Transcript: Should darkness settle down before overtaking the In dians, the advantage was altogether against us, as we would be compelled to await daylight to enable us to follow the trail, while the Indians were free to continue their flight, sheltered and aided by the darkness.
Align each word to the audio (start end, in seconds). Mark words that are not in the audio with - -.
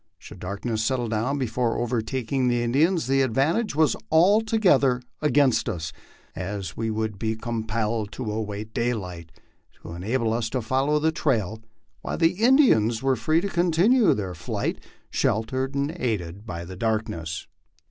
Should 0.17 0.39
darkness 0.39 0.83
settle 0.83 1.09
down 1.09 1.37
before 1.37 1.77
overtaking 1.77 2.47
the 2.47 2.63
In 2.63 2.73
dians, 2.73 3.05
the 3.05 3.21
advantage 3.21 3.75
was 3.75 3.95
altogether 4.11 4.99
against 5.21 5.69
us, 5.69 5.93
as 6.35 6.75
we 6.75 6.89
would 6.89 7.19
be 7.19 7.35
compelled 7.35 8.11
to 8.13 8.31
await 8.31 8.73
daylight 8.73 9.31
to 9.83 9.93
enable 9.93 10.33
us 10.33 10.49
to 10.49 10.61
follow 10.63 10.97
the 10.97 11.11
trail, 11.11 11.61
while 12.01 12.17
the 12.17 12.31
Indians 12.43 13.03
were 13.03 13.15
free 13.15 13.41
to 13.41 13.47
continue 13.47 14.15
their 14.15 14.33
flight, 14.33 14.83
sheltered 15.11 15.75
and 15.75 15.91
aided 15.99 16.47
by 16.47 16.65
the 16.65 16.75
darkness. 16.75 17.45